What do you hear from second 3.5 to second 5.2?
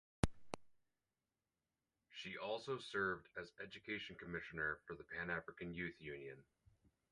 education commissioner for the